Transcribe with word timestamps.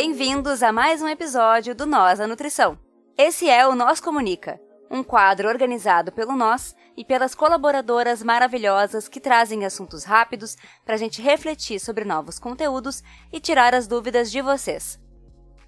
Bem-vindos 0.00 0.62
a 0.62 0.70
mais 0.70 1.02
um 1.02 1.08
episódio 1.08 1.74
do 1.74 1.84
Nós 1.84 2.20
a 2.20 2.26
Nutrição. 2.28 2.78
Esse 3.18 3.50
é 3.50 3.66
o 3.66 3.74
Nós 3.74 3.98
Comunica, 3.98 4.60
um 4.88 5.02
quadro 5.02 5.48
organizado 5.48 6.12
pelo 6.12 6.36
Nós 6.36 6.72
e 6.96 7.04
pelas 7.04 7.34
colaboradoras 7.34 8.22
maravilhosas 8.22 9.08
que 9.08 9.18
trazem 9.18 9.64
assuntos 9.64 10.04
rápidos 10.04 10.56
para 10.84 10.94
a 10.94 10.96
gente 10.96 11.20
refletir 11.20 11.80
sobre 11.80 12.04
novos 12.04 12.38
conteúdos 12.38 13.02
e 13.32 13.40
tirar 13.40 13.74
as 13.74 13.88
dúvidas 13.88 14.30
de 14.30 14.40
vocês. 14.40 15.00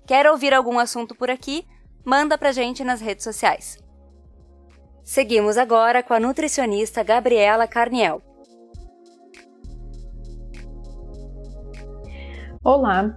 Quer 0.06 0.28
ouvir 0.30 0.54
algum 0.54 0.78
assunto 0.78 1.12
por 1.12 1.28
aqui? 1.28 1.66
Manda 2.04 2.38
pra 2.38 2.52
gente 2.52 2.84
nas 2.84 3.00
redes 3.00 3.24
sociais. 3.24 3.82
Seguimos 5.02 5.58
agora 5.58 6.04
com 6.04 6.14
a 6.14 6.20
nutricionista 6.20 7.02
Gabriela 7.02 7.66
Carniel. 7.66 8.22
Olá, 12.62 13.12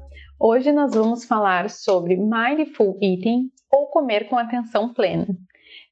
hoje 0.45 0.73
nós 0.73 0.93
vamos 0.93 1.23
falar 1.23 1.69
sobre 1.69 2.17
Mindful 2.17 2.99
Eating 3.01 3.49
ou 3.71 3.87
comer 3.87 4.27
com 4.27 4.37
atenção 4.37 4.93
plena, 4.93 5.25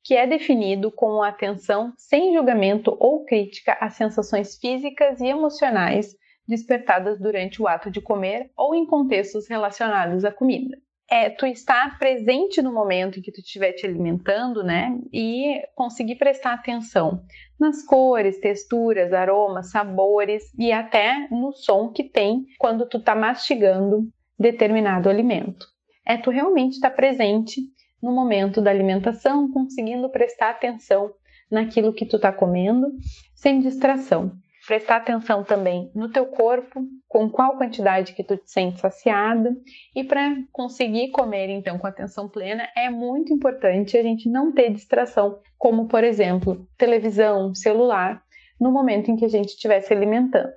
que 0.04 0.14
é 0.14 0.28
definido 0.28 0.92
como 0.92 1.24
atenção 1.24 1.94
sem 1.96 2.34
julgamento 2.34 2.94
ou 3.00 3.24
crítica 3.24 3.78
às 3.80 3.94
sensações 3.94 4.58
físicas 4.58 5.22
e 5.22 5.28
emocionais 5.28 6.14
despertadas 6.46 7.18
durante 7.18 7.62
o 7.62 7.68
ato 7.68 7.90
de 7.90 8.02
comer 8.02 8.52
ou 8.58 8.76
em 8.76 8.86
contextos 8.86 9.48
relacionados 9.48 10.26
à 10.26 10.32
comida 10.34 10.78
é 11.10 11.30
tu 11.30 11.46
estar 11.46 12.00
presente 12.00 12.62
no 12.62 12.74
momento 12.74 13.20
em 13.20 13.22
que 13.22 13.34
tu 13.34 13.42
estiver 13.42 13.74
te 13.74 13.86
alimentando, 13.86 14.64
né? 14.64 14.98
E 15.12 15.62
conseguir 15.76 16.16
prestar 16.16 16.54
atenção 16.54 17.22
nas 17.60 17.84
cores, 17.84 18.40
texturas, 18.40 19.12
aromas, 19.12 19.72
sabores 19.72 20.44
e 20.58 20.72
até 20.72 21.28
no 21.30 21.52
som 21.52 21.92
que 21.92 22.06
tem 22.06 22.46
quando 22.58 22.88
tu 22.88 22.98
tá 22.98 23.14
mastigando 23.14 24.10
determinado 24.40 25.10
alimento. 25.10 25.66
É 26.06 26.18
tu 26.18 26.30
realmente 26.30 26.74
estar 26.74 26.92
presente 26.92 27.62
no 28.02 28.12
momento 28.12 28.62
da 28.62 28.72
alimentação, 28.72 29.52
conseguindo 29.52 30.10
prestar 30.10 30.50
atenção 30.50 31.14
naquilo 31.50 31.94
que 31.94 32.06
tu 32.06 32.18
tá 32.20 32.32
comendo, 32.32 32.88
sem 33.36 33.60
distração 33.60 34.32
prestar 34.66 34.98
atenção 34.98 35.44
também 35.44 35.92
no 35.94 36.10
teu 36.10 36.26
corpo, 36.28 36.82
com 37.08 37.30
qual 37.30 37.58
quantidade 37.58 38.14
que 38.14 38.24
tu 38.24 38.38
te 38.38 38.52
sente 38.52 38.80
saciada 38.80 39.56
e 39.96 40.04
para 40.04 40.36
conseguir 40.52 41.12
comer 41.12 41.50
então 41.50 41.78
com 41.78 41.88
atenção 41.88 42.30
plena 42.30 42.68
é 42.76 42.90
muito 42.90 43.34
importante 43.34 43.98
a 43.98 44.04
gente 44.04 44.30
não 44.30 44.54
ter 44.54 44.72
distração, 44.72 45.40
como 45.58 45.88
por 45.88 46.04
exemplo, 46.04 46.68
televisão, 46.78 47.54
celular, 47.56 48.22
no 48.60 48.72
momento 48.72 49.10
em 49.10 49.16
que 49.16 49.26
a 49.26 49.30
gente 49.30 49.50
estiver 49.50 49.82
se 49.82 49.94
alimentando. 49.94 50.54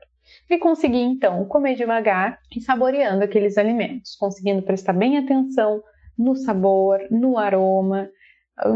E 0.48 0.58
conseguir 0.58 1.00
então 1.00 1.44
comer 1.46 1.74
devagar 1.74 2.38
e 2.54 2.60
saboreando 2.60 3.24
aqueles 3.24 3.56
alimentos, 3.56 4.14
conseguindo 4.16 4.62
prestar 4.62 4.92
bem 4.92 5.16
atenção 5.16 5.82
no 6.18 6.36
sabor, 6.36 7.00
no 7.10 7.38
aroma, 7.38 8.08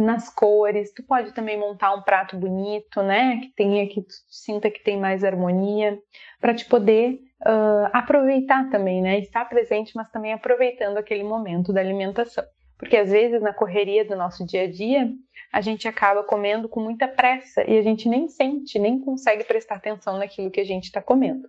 nas 0.01 0.29
cores. 0.29 0.93
Tu 0.93 1.03
pode 1.05 1.33
também 1.33 1.59
montar 1.59 1.95
um 1.95 2.03
prato 2.03 2.37
bonito, 2.37 3.03
né? 3.03 3.39
Que 3.41 3.53
tenha 3.55 3.87
que 3.89 4.03
tu 4.03 4.15
sinta 4.29 4.71
que 4.71 4.83
tem 4.83 4.99
mais 4.99 5.23
harmonia, 5.23 5.99
para 6.41 6.55
te 6.55 6.65
poder 6.65 7.21
uh, 7.43 7.89
aproveitar 7.93 8.71
também, 8.71 9.01
né? 9.01 9.19
Estar 9.19 9.45
presente, 9.49 9.93
mas 9.95 10.11
também 10.11 10.33
aproveitando 10.33 10.97
aquele 10.97 11.23
momento 11.23 11.73
da 11.73 11.81
alimentação. 11.81 12.45
Porque 12.79 12.97
às 12.97 13.11
vezes 13.11 13.43
na 13.43 13.53
correria 13.53 14.05
do 14.05 14.15
nosso 14.17 14.47
dia 14.47 14.63
a 14.63 14.71
dia, 14.71 15.11
a 15.53 15.61
gente 15.61 15.89
acaba 15.89 16.23
comendo 16.23 16.69
com 16.69 16.81
muita 16.81 17.09
pressa 17.09 17.69
e 17.69 17.77
a 17.77 17.83
gente 17.83 18.09
nem 18.09 18.29
sente, 18.29 18.79
nem 18.79 19.01
consegue 19.01 19.45
prestar 19.45 19.77
atenção 19.77 20.17
naquilo 20.17 20.51
que 20.51 20.61
a 20.61 20.65
gente 20.65 20.85
está 20.85 21.03
comendo. 21.03 21.49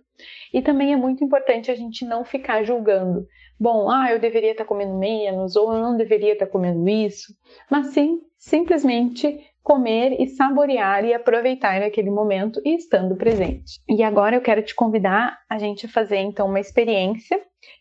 E 0.52 0.60
também 0.60 0.92
é 0.92 0.96
muito 0.96 1.22
importante 1.22 1.70
a 1.70 1.74
gente 1.74 2.04
não 2.04 2.24
ficar 2.24 2.64
julgando. 2.64 3.26
Bom, 3.58 3.88
ah, 3.90 4.10
eu 4.10 4.18
deveria 4.18 4.52
estar 4.52 4.64
tá 4.64 4.68
comendo 4.68 4.98
menos, 4.98 5.54
ou 5.54 5.72
eu 5.72 5.80
não 5.80 5.96
deveria 5.96 6.32
estar 6.32 6.46
tá 6.46 6.52
comendo 6.52 6.88
isso, 6.88 7.34
mas 7.70 7.88
sim 7.88 8.20
simplesmente 8.36 9.38
comer 9.62 10.16
e 10.18 10.26
saborear 10.26 11.04
e 11.04 11.12
aproveitar 11.12 11.82
aquele 11.82 12.10
momento 12.10 12.60
e 12.64 12.74
estando 12.74 13.14
presente. 13.14 13.78
E 13.88 14.02
agora 14.02 14.34
eu 14.34 14.40
quero 14.40 14.62
te 14.62 14.74
convidar 14.74 15.38
a 15.48 15.58
gente 15.58 15.84
a 15.86 15.88
fazer 15.88 16.16
então 16.16 16.48
uma 16.48 16.58
experiência 16.58 17.38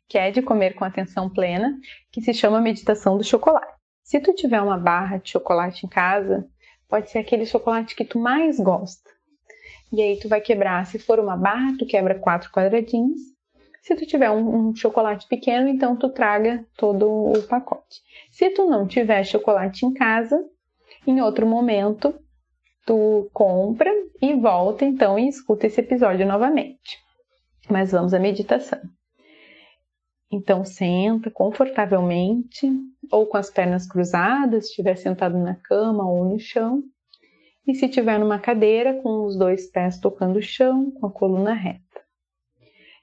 que 0.09 0.17
é 0.17 0.31
de 0.31 0.41
comer 0.41 0.73
com 0.73 0.83
atenção 0.83 1.29
plena, 1.29 1.77
que 2.11 2.19
se 2.19 2.33
chama 2.33 2.59
meditação 2.59 3.15
do 3.15 3.23
chocolate. 3.23 3.71
Se 4.03 4.19
tu 4.19 4.33
tiver 4.33 4.59
uma 4.59 4.77
barra 4.77 5.17
de 5.17 5.29
chocolate 5.29 5.85
em 5.85 5.89
casa, 5.89 6.47
pode 6.89 7.11
ser 7.11 7.19
aquele 7.19 7.45
chocolate 7.45 7.95
que 7.95 8.03
tu 8.03 8.17
mais 8.17 8.59
gosta. 8.59 9.07
E 9.93 10.01
aí 10.01 10.19
tu 10.19 10.27
vai 10.27 10.41
quebrar, 10.41 10.83
se 10.87 10.97
for 10.97 11.19
uma 11.19 11.37
barra, 11.37 11.75
tu 11.77 11.85
quebra 11.85 12.17
quatro 12.17 12.51
quadradinhos. 12.51 13.19
Se 13.83 13.95
tu 13.95 14.05
tiver 14.05 14.31
um, 14.31 14.69
um 14.69 14.75
chocolate 14.75 15.27
pequeno, 15.27 15.69
então 15.69 15.95
tu 15.95 16.09
traga 16.09 16.65
todo 16.75 17.07
o 17.07 17.43
pacote. 17.43 18.01
Se 18.31 18.49
tu 18.49 18.65
não 18.65 18.87
tiver 18.87 19.23
chocolate 19.23 19.85
em 19.85 19.93
casa, 19.93 20.43
em 21.05 21.21
outro 21.21 21.45
momento 21.45 22.13
tu 22.85 23.29
compra 23.31 23.91
e 24.19 24.33
volta 24.33 24.85
então 24.85 25.19
e 25.19 25.27
escuta 25.27 25.67
esse 25.67 25.81
episódio 25.81 26.25
novamente. 26.25 26.97
Mas 27.69 27.91
vamos 27.91 28.13
à 28.13 28.19
meditação. 28.19 28.79
Então 30.31 30.63
senta 30.63 31.31
confortavelmente 31.31 32.69
ou 33.11 33.25
com 33.25 33.37
as 33.37 33.49
pernas 33.49 33.87
cruzadas, 33.87 34.65
se 34.65 34.69
estiver 34.69 34.95
sentado 34.95 35.37
na 35.37 35.55
cama 35.55 36.07
ou 36.07 36.23
no 36.23 36.39
chão. 36.39 36.83
E 37.65 37.73
se 37.73 37.85
estiver 37.85 38.19
numa 38.19 38.39
cadeira, 38.39 39.01
com 39.01 39.25
os 39.25 39.37
dois 39.37 39.69
pés 39.69 39.99
tocando 39.99 40.37
o 40.37 40.41
chão, 40.41 40.91
com 40.91 41.07
a 41.07 41.11
coluna 41.11 41.53
reta. 41.53 41.83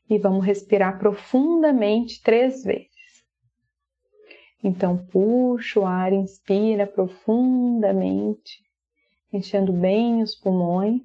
E 0.08 0.18
vamos 0.18 0.44
respirar 0.44 0.98
profundamente 0.98 2.22
três 2.22 2.62
vezes. 2.62 2.90
Então, 4.62 4.96
puxa 5.06 5.80
o 5.80 5.86
ar, 5.86 6.12
inspira 6.12 6.86
profundamente, 6.86 8.60
enchendo 9.32 9.72
bem 9.72 10.22
os 10.22 10.34
pulmões 10.34 11.02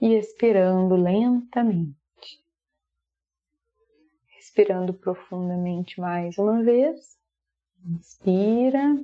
e 0.00 0.14
expirando 0.14 0.94
lentamente. 0.94 2.01
Respirando 4.54 4.92
profundamente 4.92 5.98
mais 5.98 6.36
uma 6.36 6.62
vez. 6.62 7.16
Inspira 7.86 9.02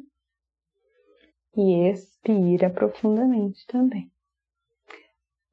e 1.56 1.88
expira 1.88 2.68
profundamente 2.68 3.66
também. 3.66 4.12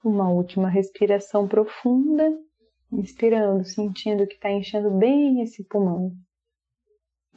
Uma 0.03 0.29
última 0.29 0.67
respiração 0.67 1.47
profunda, 1.47 2.29
inspirando, 2.91 3.63
sentindo 3.63 4.27
que 4.27 4.33
está 4.33 4.51
enchendo 4.51 4.91
bem 4.91 5.41
esse 5.41 5.63
pulmão 5.63 6.11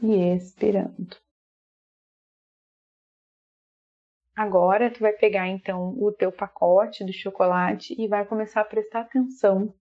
e 0.03 0.17
expirando. 0.35 1.17
Agora 4.35 4.93
tu 4.93 4.99
vai 4.99 5.13
pegar 5.13 5.47
então 5.47 5.91
o 5.97 6.11
teu 6.11 6.33
pacote 6.33 7.05
de 7.05 7.13
chocolate 7.13 7.95
e 7.97 8.09
vai 8.09 8.27
começar 8.27 8.63
a 8.63 8.65
prestar 8.65 9.03
atenção 9.03 9.73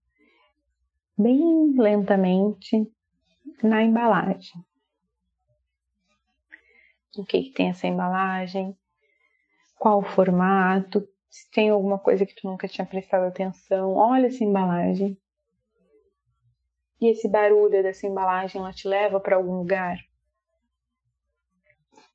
bem 1.18 1.74
lentamente 1.76 2.90
na 3.64 3.84
embalagem. 3.84 4.64
O 7.18 7.26
que, 7.26 7.44
que 7.44 7.54
tem 7.54 7.70
essa 7.70 7.88
embalagem? 7.88 8.78
Qual 9.80 10.00
o 10.00 10.06
formato? 10.06 11.08
Se 11.30 11.50
tem 11.52 11.70
alguma 11.70 11.98
coisa 11.98 12.26
que 12.26 12.36
tu 12.36 12.48
nunca 12.48 12.68
tinha 12.68 12.86
prestado 12.86 13.24
atenção, 13.24 13.94
olha 13.94 14.28
essa 14.28 14.44
embalagem. 14.44 15.20
E 17.02 17.10
esse 17.10 17.28
barulho 17.28 17.84
dessa 17.84 18.08
embalagem, 18.08 18.62
ela 18.62 18.72
te 18.72 18.88
leva 18.88 19.20
para 19.20 19.36
algum 19.36 19.58
lugar? 19.58 19.98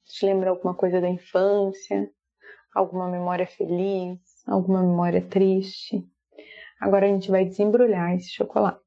Te 0.04 0.26
lembra 0.26 0.50
alguma 0.50 0.74
coisa 0.74 1.00
da 1.00 1.08
infância? 1.08 2.10
Alguma 2.74 3.08
memória 3.08 3.46
feliz? 3.46 4.18
Alguma 4.46 4.82
memória 4.82 5.22
triste? 5.22 6.04
Agora 6.82 7.06
a 7.06 7.08
gente 7.08 7.30
vai 7.30 7.44
desembrulhar 7.44 8.12
esse 8.16 8.28
chocolate. 8.28 8.82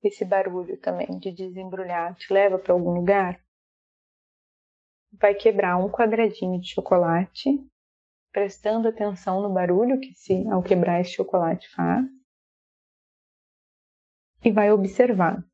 Esse 0.00 0.24
barulho 0.24 0.78
também 0.78 1.18
de 1.18 1.32
desembrulhar 1.32 2.14
te 2.14 2.32
leva 2.32 2.56
para 2.56 2.72
algum 2.72 2.92
lugar? 2.92 3.42
Vai 5.20 5.34
quebrar 5.34 5.76
um 5.76 5.90
quadradinho 5.90 6.60
de 6.60 6.72
chocolate, 6.72 7.50
prestando 8.30 8.86
atenção 8.86 9.42
no 9.42 9.52
barulho 9.52 9.98
que 9.98 10.14
se 10.14 10.46
ao 10.46 10.62
quebrar 10.62 11.00
esse 11.00 11.10
chocolate 11.10 11.68
faz 11.74 12.06
e 14.44 14.52
vai 14.52 14.70
observar, 14.70 15.44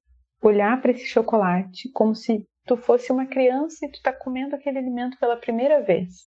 olhar 0.42 0.78
para 0.82 0.90
esse 0.90 1.06
chocolate 1.06 1.90
como 1.92 2.14
se 2.14 2.46
tu 2.66 2.76
fosse 2.76 3.10
uma 3.10 3.24
criança 3.24 3.86
e 3.86 3.90
tu 3.90 4.02
tá 4.02 4.12
comendo 4.12 4.54
aquele 4.54 4.76
alimento 4.76 5.18
pela 5.18 5.38
primeira 5.38 5.82
vez. 5.82 6.33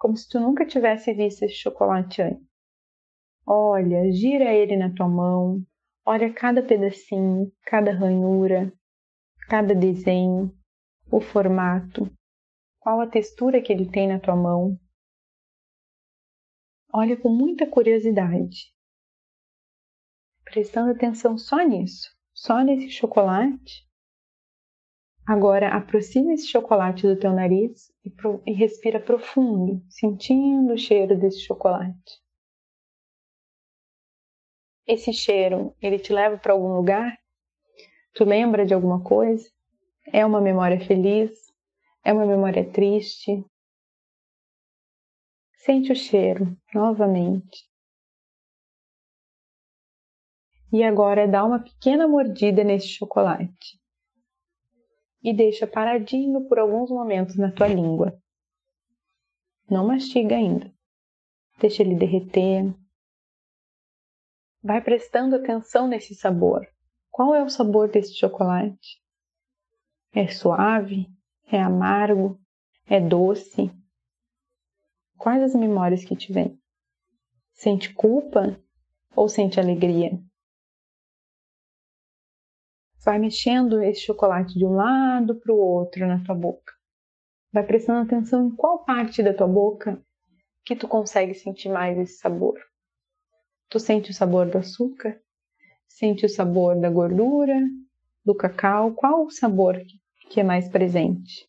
Como 0.00 0.16
se 0.16 0.26
tu 0.28 0.40
nunca 0.40 0.66
tivesse 0.66 1.12
visto 1.12 1.44
esse 1.44 1.54
chocolate 1.54 2.22
antes. 2.22 2.44
Olha, 3.46 4.10
gira 4.10 4.52
ele 4.52 4.76
na 4.76 4.92
tua 4.94 5.06
mão, 5.06 5.62
olha 6.04 6.32
cada 6.32 6.62
pedacinho, 6.62 7.52
cada 7.62 7.92
ranhura, 7.92 8.72
cada 9.48 9.74
desenho, 9.74 10.52
o 11.12 11.20
formato, 11.20 12.10
qual 12.78 13.00
a 13.00 13.06
textura 13.06 13.60
que 13.60 13.72
ele 13.72 13.90
tem 13.90 14.08
na 14.08 14.18
tua 14.18 14.34
mão. 14.34 14.76
Olha 16.92 17.16
com 17.16 17.28
muita 17.28 17.66
curiosidade 17.66 18.74
prestando 20.50 20.90
atenção 20.90 21.38
só 21.38 21.58
nisso, 21.60 22.10
só 22.34 22.62
nesse 22.62 22.90
chocolate. 22.90 23.88
Agora 25.30 25.68
aproxima 25.68 26.32
esse 26.32 26.48
chocolate 26.48 27.06
do 27.06 27.16
teu 27.16 27.32
nariz 27.32 27.92
e, 28.04 28.10
pro, 28.10 28.42
e 28.44 28.52
respira 28.52 28.98
profundo, 28.98 29.80
sentindo 29.88 30.72
o 30.72 30.76
cheiro 30.76 31.16
desse 31.16 31.42
chocolate. 31.42 32.20
Esse 34.84 35.12
cheiro, 35.12 35.72
ele 35.80 36.00
te 36.00 36.12
leva 36.12 36.36
para 36.36 36.52
algum 36.52 36.74
lugar? 36.74 37.16
Tu 38.12 38.24
lembra 38.24 38.66
de 38.66 38.74
alguma 38.74 39.04
coisa? 39.04 39.48
É 40.12 40.26
uma 40.26 40.40
memória 40.40 40.84
feliz? 40.84 41.30
É 42.04 42.12
uma 42.12 42.26
memória 42.26 42.68
triste? 42.68 43.44
Sente 45.58 45.92
o 45.92 45.94
cheiro 45.94 46.58
novamente. 46.74 47.70
E 50.72 50.82
agora 50.82 51.28
dá 51.28 51.44
uma 51.44 51.62
pequena 51.62 52.08
mordida 52.08 52.64
nesse 52.64 52.88
chocolate. 52.88 53.79
E 55.22 55.34
deixa 55.34 55.66
paradinho 55.66 56.48
por 56.48 56.58
alguns 56.58 56.90
momentos 56.90 57.36
na 57.36 57.52
tua 57.52 57.68
língua. 57.68 58.18
Não 59.68 59.86
mastiga 59.86 60.34
ainda. 60.34 60.72
Deixa 61.58 61.82
ele 61.82 61.94
derreter. 61.94 62.74
Vai 64.62 64.82
prestando 64.82 65.36
atenção 65.36 65.86
nesse 65.86 66.14
sabor. 66.14 66.66
Qual 67.10 67.34
é 67.34 67.42
o 67.42 67.50
sabor 67.50 67.88
desse 67.88 68.14
chocolate? 68.14 69.00
É 70.12 70.26
suave? 70.28 71.06
É 71.46 71.60
amargo? 71.60 72.40
É 72.86 72.98
doce? 73.00 73.70
Quais 75.16 75.42
as 75.42 75.54
memórias 75.54 76.04
que 76.04 76.16
te 76.16 76.32
vêm? 76.32 76.58
Sente 77.52 77.92
culpa 77.92 78.58
ou 79.14 79.28
sente 79.28 79.60
alegria? 79.60 80.18
Vai 83.02 83.18
mexendo 83.18 83.82
esse 83.82 84.02
chocolate 84.02 84.58
de 84.58 84.64
um 84.64 84.74
lado 84.74 85.34
para 85.40 85.52
o 85.52 85.58
outro 85.58 86.06
na 86.06 86.22
tua 86.22 86.34
boca. 86.34 86.74
Vai 87.52 87.64
prestando 87.64 88.00
atenção 88.00 88.46
em 88.46 88.54
qual 88.54 88.84
parte 88.84 89.22
da 89.22 89.32
tua 89.32 89.48
boca 89.48 90.00
que 90.64 90.76
tu 90.76 90.86
consegue 90.86 91.34
sentir 91.34 91.70
mais 91.70 91.98
esse 91.98 92.18
sabor. 92.18 92.58
Tu 93.70 93.80
sente 93.80 94.10
o 94.10 94.14
sabor 94.14 94.50
do 94.50 94.58
açúcar? 94.58 95.18
Sente 95.88 96.26
o 96.26 96.28
sabor 96.28 96.78
da 96.78 96.90
gordura, 96.90 97.58
do 98.24 98.34
cacau? 98.34 98.92
Qual 98.92 99.24
o 99.24 99.30
sabor 99.30 99.80
que 100.28 100.40
é 100.40 100.44
mais 100.44 100.68
presente? 100.68 101.48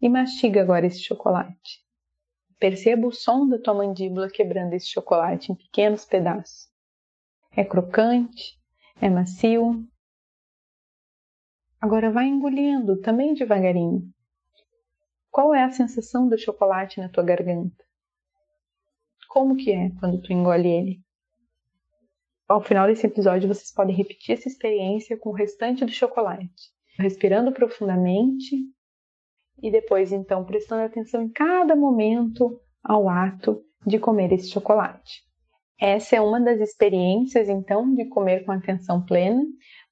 E 0.00 0.08
mastiga 0.08 0.60
agora 0.60 0.86
esse 0.86 1.02
chocolate. 1.02 1.84
Perceba 2.60 3.06
o 3.06 3.12
som 3.12 3.48
da 3.48 3.58
tua 3.58 3.74
mandíbula 3.74 4.30
quebrando 4.30 4.74
esse 4.74 4.88
chocolate 4.88 5.50
em 5.50 5.54
pequenos 5.54 6.04
pedaços. 6.04 6.68
É 7.50 7.64
crocante? 7.64 8.58
É 9.00 9.08
macio? 9.08 9.86
Agora 11.86 12.10
vai 12.10 12.26
engolindo 12.26 13.00
também 13.00 13.32
devagarinho. 13.32 14.02
Qual 15.30 15.54
é 15.54 15.62
a 15.62 15.70
sensação 15.70 16.28
do 16.28 16.36
chocolate 16.36 17.00
na 17.00 17.08
tua 17.08 17.22
garganta? 17.22 17.84
Como 19.28 19.54
que 19.54 19.70
é 19.70 19.92
quando 20.00 20.20
tu 20.20 20.32
engole 20.32 20.68
ele? 20.68 21.00
Ao 22.48 22.60
final 22.60 22.88
desse 22.88 23.06
episódio, 23.06 23.46
vocês 23.46 23.72
podem 23.72 23.94
repetir 23.94 24.34
essa 24.34 24.48
experiência 24.48 25.16
com 25.16 25.30
o 25.30 25.32
restante 25.32 25.84
do 25.84 25.92
chocolate, 25.92 26.72
respirando 26.98 27.52
profundamente 27.52 28.56
e 29.62 29.70
depois 29.70 30.10
então 30.10 30.44
prestando 30.44 30.82
atenção 30.82 31.22
em 31.22 31.28
cada 31.28 31.76
momento 31.76 32.60
ao 32.82 33.08
ato 33.08 33.64
de 33.86 34.00
comer 34.00 34.32
esse 34.32 34.50
chocolate. 34.50 35.22
Essa 35.80 36.16
é 36.16 36.20
uma 36.20 36.40
das 36.40 36.58
experiências 36.58 37.48
então 37.48 37.94
de 37.94 38.06
comer 38.06 38.44
com 38.44 38.50
atenção 38.50 39.06
plena. 39.06 39.44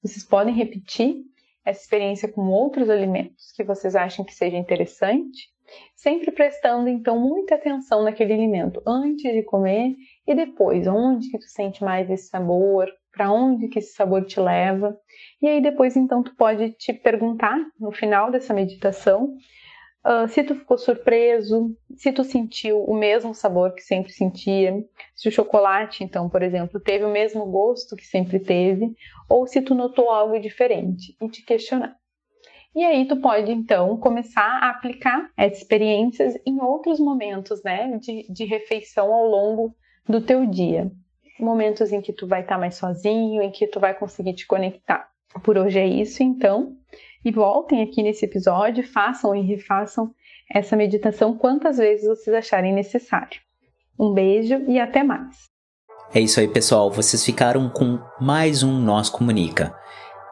Vocês 0.02 0.25
podem 0.25 0.52
repetir 0.52 1.23
essa 1.64 1.81
experiência 1.81 2.28
com 2.28 2.43
outros 2.49 2.90
alimentos 2.90 3.52
que 3.56 3.64
vocês 3.64 3.96
acham 3.96 4.25
que 4.25 4.34
seja 4.34 4.56
interessante, 4.56 5.49
sempre 5.96 6.31
prestando 6.31 6.88
então 6.88 7.19
muita 7.19 7.55
atenção 7.55 8.02
naquele 8.02 8.34
alimento 8.34 8.82
antes 8.87 9.32
de 9.32 9.43
comer 9.43 9.94
e 10.26 10.34
depois, 10.34 10.87
onde 10.87 11.31
que 11.31 11.38
tu 11.38 11.49
sente 11.49 11.82
mais 11.82 12.11
esse 12.11 12.28
sabor, 12.28 12.88
para 13.12 13.32
onde 13.32 13.69
que 13.69 13.78
esse 13.78 13.94
sabor 13.94 14.25
te 14.25 14.38
leva. 14.40 14.96
E 15.40 15.46
aí 15.46 15.62
depois 15.62 15.96
então 15.96 16.22
tu 16.22 16.34
pode 16.37 16.72
te 16.72 16.93
perguntar 16.93 17.58
no 17.78 17.93
final 17.93 18.31
dessa 18.31 18.52
meditação 18.52 19.34
uh, 20.04 20.28
se 20.28 20.42
tu 20.42 20.54
ficou 20.54 20.78
surpreso, 20.78 21.76
se 21.96 22.12
tu 22.12 22.24
sentiu 22.24 22.82
o 22.84 22.94
mesmo 22.94 23.34
sabor 23.34 23.74
que 23.74 23.82
sempre 23.82 24.12
sentia, 24.12 24.84
se 25.14 25.28
o 25.28 25.32
chocolate 25.32 26.04
então, 26.04 26.28
por 26.28 26.42
exemplo, 26.42 26.80
teve 26.80 27.04
o 27.04 27.10
mesmo 27.10 27.46
gosto 27.46 27.96
que 27.96 28.06
sempre 28.06 28.38
teve, 28.38 28.94
ou 29.28 29.46
se 29.46 29.62
tu 29.62 29.74
notou 29.74 30.10
algo 30.10 30.38
diferente 30.38 31.16
e 31.20 31.28
te 31.28 31.44
questionar. 31.44 31.96
E 32.74 32.84
aí 32.84 33.06
tu 33.06 33.20
pode 33.20 33.52
então 33.52 33.96
começar 33.98 34.58
a 34.60 34.70
aplicar 34.70 35.30
essas 35.36 35.58
experiências 35.58 36.34
em 36.44 36.60
outros 36.60 36.98
momentos, 36.98 37.62
né, 37.62 37.96
de, 37.98 38.26
de 38.32 38.44
refeição 38.44 39.12
ao 39.12 39.26
longo 39.26 39.74
do 40.08 40.20
teu 40.20 40.44
dia 40.44 40.90
momentos 41.38 41.92
em 41.92 42.00
que 42.00 42.12
tu 42.12 42.26
vai 42.26 42.42
estar 42.42 42.58
mais 42.58 42.76
sozinho, 42.76 43.42
em 43.42 43.50
que 43.50 43.66
tu 43.66 43.80
vai 43.80 43.94
conseguir 43.94 44.34
te 44.34 44.46
conectar. 44.46 45.08
Por 45.42 45.58
hoje 45.58 45.78
é 45.78 45.86
isso, 45.86 46.22
então. 46.22 46.76
E 47.25 47.32
voltem 47.32 47.82
aqui 47.82 48.03
nesse 48.03 48.26
episódio, 48.26 48.87
façam 48.87 49.35
e 49.35 49.41
refaçam 49.41 50.11
essa 50.53 50.76
meditação 50.76 51.37
quantas 51.37 51.79
vezes 51.79 52.06
vocês 52.06 52.37
acharem 52.37 52.75
necessário. 52.75 53.41
Um 53.99 54.12
beijo 54.12 54.62
e 54.69 54.79
até 54.79 55.03
mais. 55.03 55.49
É 56.15 56.21
isso 56.21 56.38
aí, 56.38 56.49
pessoal. 56.49 56.91
Vocês 56.91 57.25
ficaram 57.25 57.71
com 57.71 57.99
mais 58.21 58.62
um 58.62 58.73
Nós 58.73 59.09
Comunica. 59.09 59.75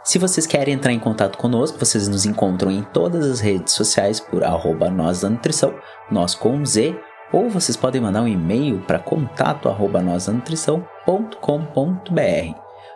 Se 0.05 0.19
vocês 0.19 0.47
querem 0.47 0.75
entrar 0.75 0.93
em 0.93 0.99
contato 0.99 1.39
conosco, 1.39 1.79
vocês 1.79 2.09
nos 2.09 2.27
encontram 2.27 2.71
em 2.71 2.83
todas 2.83 3.25
as 3.25 3.41
redes 3.41 3.73
sociais 3.73 4.21
por 4.21 4.45
arroba 4.45 4.91
nós 4.91 5.23
da 5.23 5.31
nutrição, 5.31 5.75
nós 6.11 6.35
com 6.35 6.65
Z, 6.65 6.95
ou 7.33 7.49
vocês 7.49 7.77
podem 7.77 8.01
mandar 8.03 8.23
um 8.23 8.29
e-mail 8.29 8.81
para 8.81 8.99
contato 8.99 9.69
arroba 9.69 10.03